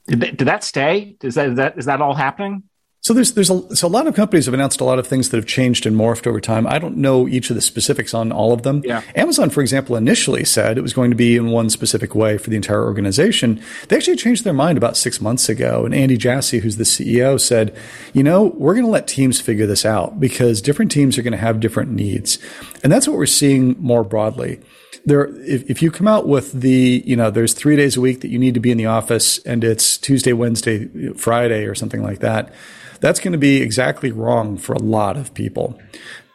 [0.06, 1.16] Did, did that stay?
[1.22, 2.64] Is that, is that is that all happening?
[3.08, 5.30] So there's there's a, so a lot of companies have announced a lot of things
[5.30, 6.66] that have changed and morphed over time.
[6.66, 8.82] I don't know each of the specifics on all of them.
[8.84, 9.00] Yeah.
[9.14, 12.50] Amazon, for example, initially said it was going to be in one specific way for
[12.50, 13.62] the entire organization.
[13.88, 15.86] They actually changed their mind about six months ago.
[15.86, 17.74] And Andy Jassy, who's the CEO, said,
[18.12, 21.32] you know, we're going to let teams figure this out because different teams are going
[21.32, 22.38] to have different needs.
[22.82, 24.60] And that's what we're seeing more broadly
[25.06, 28.20] there if, if you come out with the you know there's three days a week
[28.20, 32.02] that you need to be in the office and it's tuesday wednesday friday or something
[32.02, 32.52] like that
[33.00, 35.80] that's going to be exactly wrong for a lot of people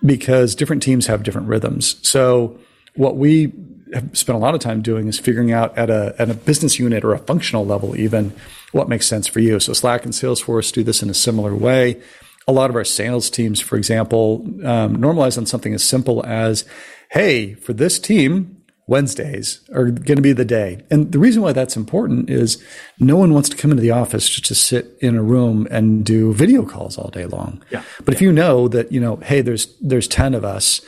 [0.05, 1.97] because different teams have different rhythms.
[2.07, 2.59] So
[2.95, 3.53] what we
[3.93, 6.79] have spent a lot of time doing is figuring out at a at a business
[6.79, 8.33] unit or a functional level even
[8.71, 9.59] what makes sense for you.
[9.59, 12.01] So slack and salesforce do this in a similar way.
[12.47, 16.65] A lot of our sales teams, for example, um, normalize on something as simple as,
[17.11, 20.83] hey, for this team, Wednesdays are going to be the day.
[20.91, 22.61] And the reason why that's important is
[22.99, 26.05] no one wants to come into the office just to sit in a room and
[26.05, 27.63] do video calls all day long.
[27.71, 27.83] Yeah.
[27.99, 28.15] But yeah.
[28.15, 30.81] if you know that, you know, hey, there's there's 10 of us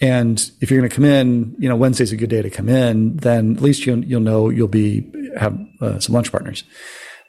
[0.00, 2.68] and if you're going to come in, you know, Wednesday's a good day to come
[2.68, 6.64] in, then at least you'll, you'll know you'll be have uh, some lunch partners.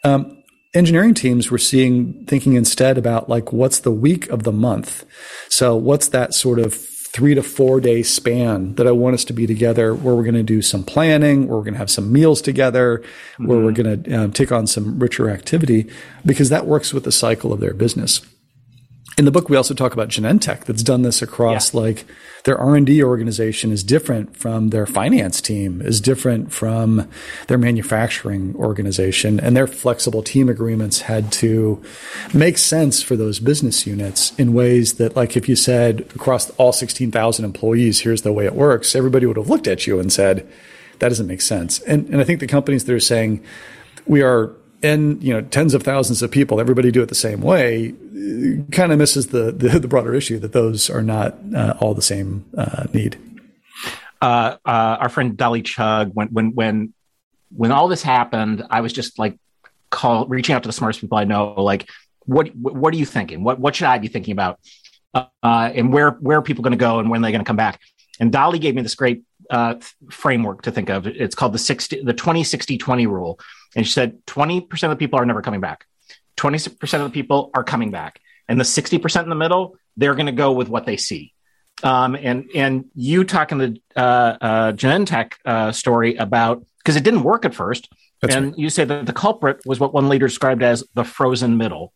[0.03, 5.05] Um, engineering teams were seeing thinking instead about like what's the week of the month.
[5.49, 9.33] So what's that sort of three to four day span that I want us to
[9.33, 12.11] be together where we're going to do some planning, where we're going to have some
[12.11, 13.47] meals together, mm-hmm.
[13.47, 15.89] where we're going to um, take on some richer activity
[16.25, 18.21] because that works with the cycle of their business
[19.19, 21.81] in the book we also talk about genentech that's done this across yeah.
[21.81, 22.05] like
[22.45, 27.05] their r&d organization is different from their finance team is different from
[27.47, 31.83] their manufacturing organization and their flexible team agreements had to
[32.33, 36.71] make sense for those business units in ways that like if you said across all
[36.71, 40.49] 16000 employees here's the way it works everybody would have looked at you and said
[40.99, 43.43] that doesn't make sense and, and i think the companies that are saying
[44.05, 47.41] we are and you know tens of thousands of people everybody do it the same
[47.41, 47.93] way
[48.71, 52.01] kind of misses the, the, the broader issue that those are not uh, all the
[52.01, 53.17] same uh, need.
[54.21, 56.93] Uh, uh our friend Dolly Chugh when when when
[57.55, 59.37] when all this happened i was just like
[59.89, 61.89] call reaching out to the smartest people i know like
[62.29, 63.43] what what are you thinking?
[63.43, 64.59] What what should i be thinking about?
[65.13, 67.47] Uh, and where where are people going to go and when are they going to
[67.47, 67.81] come back?
[68.19, 69.75] And dolly gave me this great uh,
[70.11, 71.07] framework to think of.
[71.07, 73.39] It's called the 60 the 20 60 20 rule
[73.75, 75.85] and she said 20% of the people are never coming back.
[76.37, 78.19] 20% of the people are coming back.
[78.47, 81.33] And the 60% in the middle, they're going to go with what they see.
[81.83, 87.23] Um, and and you talking the uh, uh, Genentech uh, story about because it didn't
[87.23, 87.89] work at first,
[88.21, 88.57] that's and right.
[88.57, 91.93] you say that the culprit was what one leader described as the frozen middle,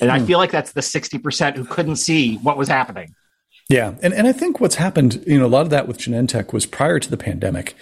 [0.00, 0.16] and hmm.
[0.16, 3.14] I feel like that's the sixty percent who couldn't see what was happening.
[3.68, 6.54] Yeah, and and I think what's happened, you know, a lot of that with Genentech
[6.54, 7.74] was prior to the pandemic.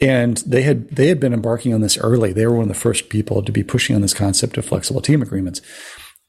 [0.00, 2.32] And they had they had been embarking on this early.
[2.32, 5.02] They were one of the first people to be pushing on this concept of flexible
[5.02, 5.60] team agreements.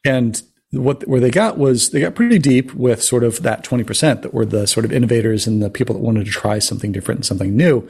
[0.04, 4.22] And what where they got was they got pretty deep with sort of that 20%
[4.22, 7.20] that were the sort of innovators and the people that wanted to try something different
[7.20, 7.88] and something new.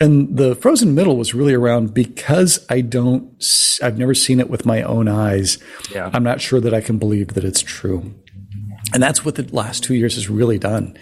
[0.00, 3.42] And the frozen middle was really around because I don't
[3.82, 5.58] I've never seen it with my own eyes.
[5.92, 6.10] Yeah.
[6.12, 8.14] I'm not sure that I can believe that it's true.
[8.92, 10.96] And that's what the last two years has really done.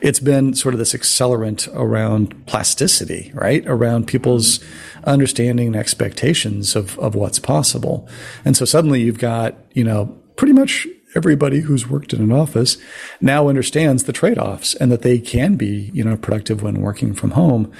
[0.00, 3.66] It's been sort of this accelerant around plasticity, right?
[3.66, 4.60] Around people's
[5.04, 8.08] understanding and expectations of, of what's possible.
[8.44, 12.76] And so suddenly you've got, you know, pretty much everybody who's worked in an office
[13.20, 17.32] now understands the trade-offs and that they can be, you know, productive when working from
[17.32, 17.70] home.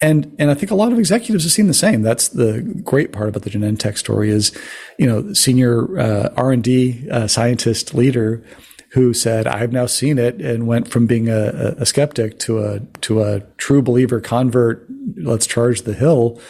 [0.00, 2.02] And, and I think a lot of executives have seen the same.
[2.02, 4.52] That's the great part about the Genentech story is,
[4.98, 8.44] you know, senior uh, R&D uh, scientist leader
[8.92, 12.80] who said, "I've now seen it," and went from being a, a skeptic to a
[13.00, 14.86] to a true believer convert.
[15.16, 16.40] Let's charge the hill.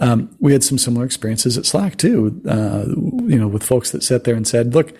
[0.00, 2.40] Um, we had some similar experiences at Slack too.
[2.46, 2.84] Uh,
[3.26, 4.92] you know, with folks that sat there and said, "Look,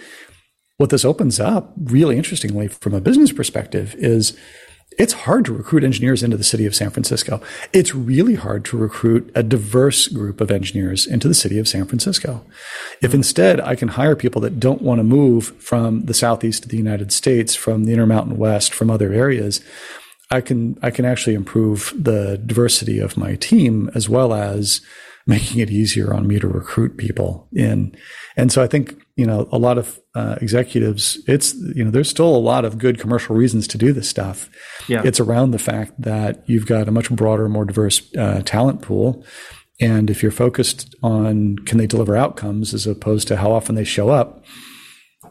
[0.79, 4.37] what this opens up, really interestingly, from a business perspective, is."
[4.99, 7.41] It's hard to recruit engineers into the city of San Francisco.
[7.73, 11.87] It's really hard to recruit a diverse group of engineers into the city of San
[11.87, 12.45] Francisco.
[13.01, 16.71] If instead I can hire people that don't want to move from the southeast of
[16.71, 19.63] the United States, from the Intermountain West, from other areas,
[20.31, 24.81] I can I can actually improve the diversity of my team as well as
[25.27, 27.95] making it easier on me to recruit people in.
[28.37, 32.11] And so I think you know a lot of uh, executives, it's you know there's
[32.11, 34.51] still a lot of good commercial reasons to do this stuff.
[34.89, 35.03] Yeah.
[35.05, 39.25] It's around the fact that you've got a much broader, more diverse uh, talent pool,
[39.81, 43.85] and if you're focused on can they deliver outcomes as opposed to how often they
[43.85, 44.45] show up,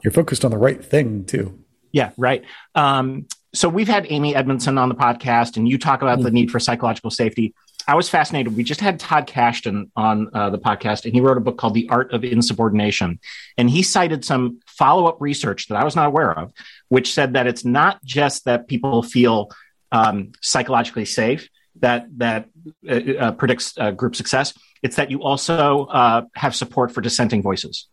[0.06, 1.60] you're focused on the right thing too.
[1.92, 2.46] Yeah, right.
[2.74, 6.50] Um, so we've had Amy Edmondson on the podcast, and you talk about the need
[6.50, 7.54] for psychological safety.
[7.88, 8.56] I was fascinated.
[8.58, 11.74] We just had Todd Kashdan on uh, the podcast, and he wrote a book called
[11.74, 13.20] The Art of Insubordination.
[13.58, 16.52] And he cited some follow up research that I was not aware of,
[16.90, 19.52] which said that it's not just that people feel
[19.92, 22.50] um, psychologically safe that that
[22.90, 24.54] uh, uh, predicts uh, group success.
[24.84, 27.88] It's that you also uh, have support for dissenting voices.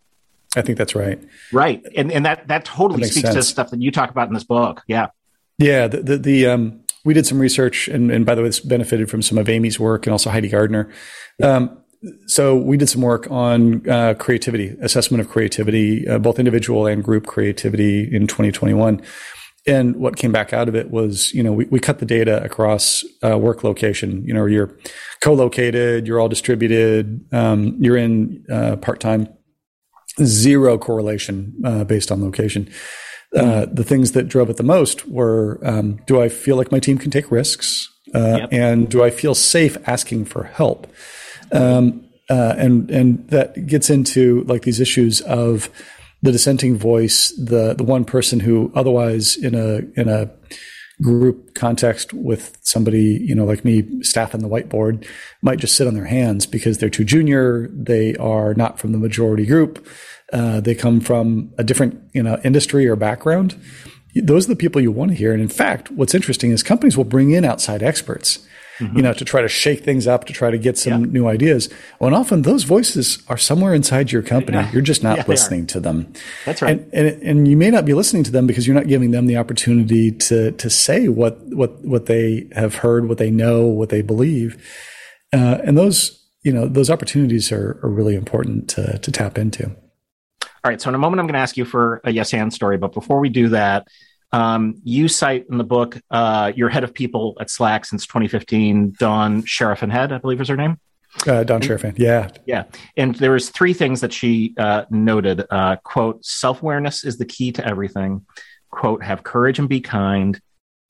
[0.56, 1.22] I think that's right.
[1.52, 3.48] Right, and and that that totally That speaks to sense.
[3.48, 4.82] stuff that you talk about in this book.
[4.86, 5.08] Yeah.
[5.58, 8.60] Yeah, the the, the um, we did some research, and, and by the way, this
[8.60, 10.90] benefited from some of Amy's work and also Heidi Gardner.
[11.42, 11.78] Um,
[12.26, 17.02] so we did some work on uh, creativity, assessment of creativity, uh, both individual and
[17.02, 19.02] group creativity in 2021.
[19.66, 22.42] And what came back out of it was, you know, we, we cut the data
[22.42, 24.22] across uh, work location.
[24.26, 24.76] You know, you're
[25.22, 29.28] co-located, you're all distributed, um, you're in uh, part-time,
[30.22, 32.70] zero correlation uh, based on location
[33.34, 36.78] uh, the things that drove it the most were um, do I feel like my
[36.78, 37.90] team can take risks?
[38.14, 38.48] Uh, Yep.
[38.52, 40.86] And do I feel safe asking for help?
[41.50, 45.68] Um, uh, and and that gets into like these issues of
[46.22, 50.30] the dissenting voice, the the one person who otherwise in a in a
[51.02, 55.04] group context with somebody you know like me staffing the whiteboard
[55.42, 58.98] might just sit on their hands because they're too junior they are not from the
[58.98, 59.84] majority group
[60.32, 63.60] uh, they come from a different you know industry or background.
[64.16, 65.32] Those are the people you want to hear.
[65.32, 68.46] And in fact what's interesting is companies will bring in outside experts
[68.80, 71.10] you know to try to shake things up to try to get some Yeah.
[71.12, 74.72] new ideas when often those voices are somewhere inside your company Yeah.
[74.72, 76.12] you're just not Yeah, listening to them
[76.44, 76.72] That's right.
[76.80, 79.26] and, and and you may not be listening to them because you're not giving them
[79.26, 83.90] the opportunity to to say what what what they have heard, what they know, what
[83.90, 84.50] they believe,
[85.32, 89.64] uh, and those you know those opportunities are, are really important to to tap into.
[89.66, 90.80] All right.
[90.80, 92.76] So in a moment, I'm going to ask you for a yes and story.
[92.78, 93.86] But before we do that,
[94.34, 98.96] um, you cite in the book uh, your head of people at Slack since 2015,
[98.98, 100.78] Don Dawn Sheriffenhead, I believe is her name.
[101.28, 102.64] Uh, Dawn Sharifan, yeah, Yeah.
[102.96, 105.44] And there was three things that she uh, noted.
[105.48, 108.26] Uh, quote, self-awareness is the key to everything.
[108.70, 110.40] Quote, have courage and be kind.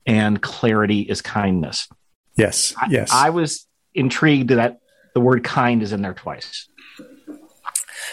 [0.07, 1.89] And clarity is kindness.
[2.37, 3.11] yes, I- yes.
[3.13, 4.79] I was intrigued that
[5.15, 6.69] the word kind is in there twice.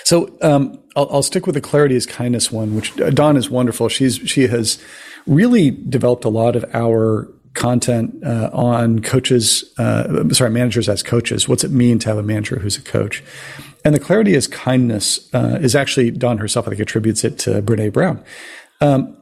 [0.03, 3.49] So um, I'll, I'll stick with the clarity is kindness one, which uh, Dawn is
[3.49, 3.89] wonderful.
[3.89, 4.81] She's she has
[5.27, 11.47] really developed a lot of our content uh, on coaches, uh, sorry, managers as coaches.
[11.47, 13.23] What's it mean to have a manager who's a coach?
[13.83, 16.67] And the clarity is kindness uh, is actually Dawn herself.
[16.67, 18.23] I think attributes it to Brene Brown.
[18.79, 19.17] Um,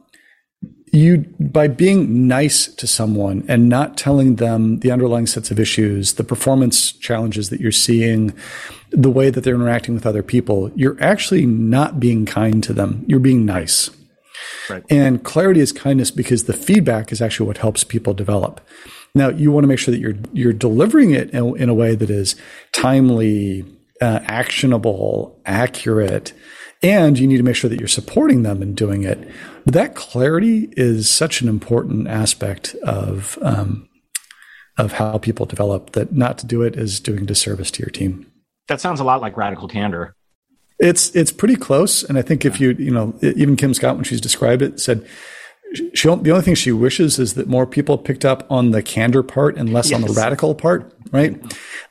[0.92, 6.14] you by being nice to someone and not telling them the underlying sets of issues,
[6.14, 8.34] the performance challenges that you're seeing,
[8.90, 13.04] the way that they're interacting with other people, you're actually not being kind to them.
[13.06, 13.90] You're being nice.
[14.68, 14.84] Right.
[14.90, 18.60] And clarity is kindness because the feedback is actually what helps people develop.
[19.14, 21.96] Now, you want to make sure that you're you're delivering it in, in a way
[21.96, 22.36] that is
[22.72, 23.64] timely,
[24.00, 26.32] uh, actionable, accurate,
[26.82, 29.18] and you need to make sure that you're supporting them in doing it.
[29.64, 33.88] But that clarity is such an important aspect of um,
[34.78, 35.92] of how people develop.
[35.92, 38.30] That not to do it is doing disservice to your team.
[38.68, 40.14] That sounds a lot like radical candor.
[40.78, 44.04] It's it's pretty close, and I think if you you know even Kim Scott when
[44.04, 45.06] she's described it said
[45.94, 49.22] she the only thing she wishes is that more people picked up on the candor
[49.22, 51.40] part and less on the radical part, right?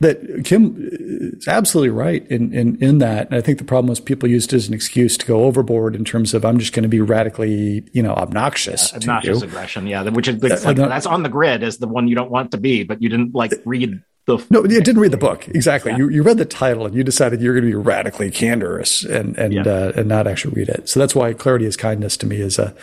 [0.01, 3.99] That Kim is absolutely right in in in that, and I think the problem was
[3.99, 6.83] people used it as an excuse to go overboard in terms of I'm just going
[6.83, 9.47] to be radically you know obnoxious to obnoxious you.
[9.47, 9.87] aggression.
[9.87, 12.51] Yeah, which is like, no- that's on the grid as the one you don't want
[12.51, 14.45] to be, but you didn't like read the.
[14.49, 15.93] No, you didn't read the book exactly.
[15.95, 19.37] You you read the title and you decided you're going to be radically candorous and
[19.37, 19.63] and Yeah.
[19.63, 20.89] uh, and not actually read it.
[20.89, 22.75] So that's why clarity is kindness to me is a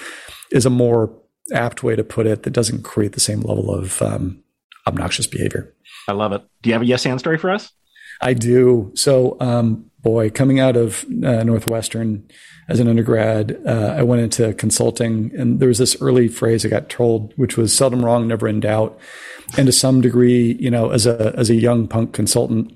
[0.51, 1.13] is a more
[1.53, 4.43] apt way to put it that doesn't create the same level of um,
[4.87, 5.73] obnoxious behavior.
[6.09, 6.43] I love it.
[6.63, 7.73] Do you have a yes and story for us?
[8.21, 8.93] I do.
[8.95, 12.27] So, um, boy, coming out of uh, Northwestern
[12.69, 16.69] as an undergrad, uh, I went into consulting, and there was this early phrase I
[16.69, 18.99] got told, which was "seldom wrong, never in doubt."
[19.57, 22.76] And to some degree, you know, as a as a young punk consultant,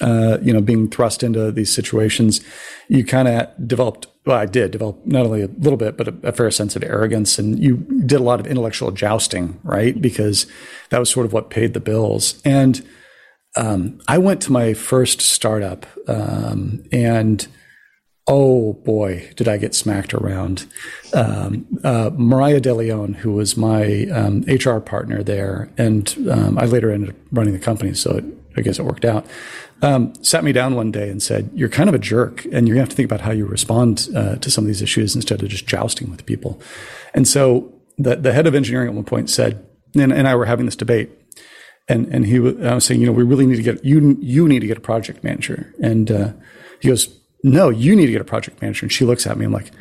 [0.00, 2.40] uh, you know, being thrust into these situations,
[2.88, 4.06] you kind of developed.
[4.24, 6.82] Well, I did develop not only a little bit, but a, a fair sense of
[6.82, 10.00] arrogance, and you did a lot of intellectual jousting, right?
[10.00, 10.46] Because
[10.90, 12.84] that was sort of what paid the bills, and
[13.56, 17.46] um, I went to my first startup, um, and
[18.26, 20.66] oh boy, did I get smacked around.
[21.12, 26.90] Um, uh, Mariah DeLeon, who was my um, HR partner there, and um, I later
[26.90, 28.24] ended up running the company, so it,
[28.56, 29.26] I guess it worked out.
[29.82, 32.76] Um, sat me down one day and said, "You're kind of a jerk, and you're
[32.76, 35.42] gonna have to think about how you respond uh, to some of these issues instead
[35.42, 36.60] of just jousting with people."
[37.14, 40.44] And so the the head of engineering at one point said, and, and I were
[40.44, 41.10] having this debate,
[41.88, 44.16] and and he was, I was saying, you know, we really need to get you
[44.20, 46.32] you need to get a project manager, and uh,
[46.80, 47.08] he goes,
[47.42, 48.86] no, you need to get a project manager.
[48.86, 49.72] And she looks at me, I'm like,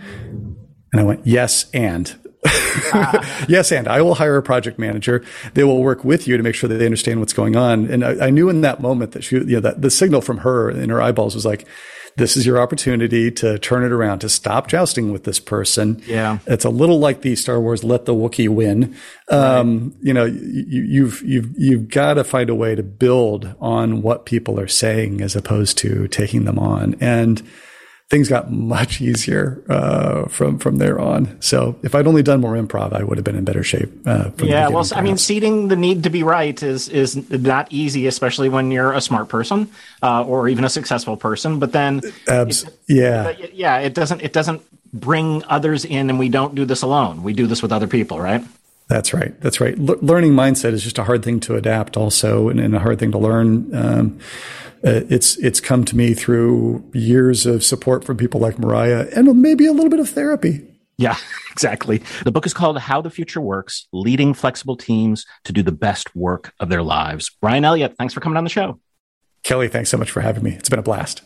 [0.91, 2.15] and I went, yes, and.
[3.47, 5.23] yes, and I will hire a project manager.
[5.53, 7.89] They will work with you to make sure that they understand what's going on.
[7.89, 10.39] And I, I knew in that moment that she, you know, that the signal from
[10.39, 11.67] her in her eyeballs was like,
[12.17, 16.01] this is your opportunity to turn it around, to stop jousting with this person.
[16.05, 16.39] Yeah.
[16.45, 18.95] It's a little like the Star Wars let the Wookiee win.
[19.29, 19.93] Um, right.
[20.01, 24.25] you know, you, you've, you've, you've got to find a way to build on what
[24.25, 26.95] people are saying as opposed to taking them on.
[26.99, 27.41] And,
[28.11, 31.41] things got much easier uh, from from there on.
[31.41, 33.89] So if I'd only done more improv, I would have been in better shape.
[34.05, 38.07] Uh, yeah, well, I mean, ceding the need to be right is is not easy,
[38.07, 39.69] especially when you're a smart person
[40.03, 41.57] uh, or even a successful person.
[41.57, 44.61] But then, Abs- it, yeah, yeah, it doesn't it doesn't
[44.93, 47.23] bring others in, and we don't do this alone.
[47.23, 48.43] We do this with other people, right?
[48.91, 49.39] That's right.
[49.39, 49.79] That's right.
[49.79, 53.13] learning mindset is just a hard thing to adapt, also, and, and a hard thing
[53.13, 53.73] to learn.
[53.73, 54.19] Um,
[54.83, 59.41] uh, it's it's come to me through years of support from people like Mariah and
[59.41, 60.67] maybe a little bit of therapy.
[60.97, 61.15] Yeah,
[61.53, 62.03] exactly.
[62.25, 66.13] The book is called How the Future Works Leading Flexible Teams to Do the Best
[66.13, 67.31] Work of Their Lives.
[67.39, 68.77] Brian Elliott, thanks for coming on the show.
[69.43, 70.51] Kelly, thanks so much for having me.
[70.51, 71.21] It's been a blast.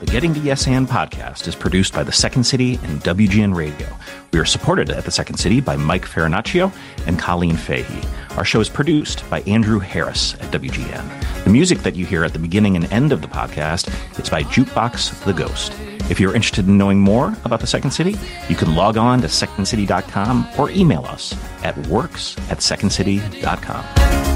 [0.00, 3.86] The Getting to Yes and podcast is produced by the Second City and WGN Radio.
[4.32, 6.72] We are supported at the Second City by Mike Farinaccio
[7.06, 8.00] and Colleen Fahey.
[8.38, 11.44] Our show is produced by Andrew Harris at WGN.
[11.44, 13.88] The music that you hear at the beginning and end of the podcast
[14.18, 15.74] is by Jukebox the Ghost.
[16.08, 18.16] If you're interested in knowing more about the Second City,
[18.48, 24.29] you can log on to secondcity.com or email us at works at secondcity.com.